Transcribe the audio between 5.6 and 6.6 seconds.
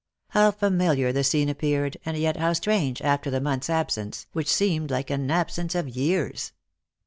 of years!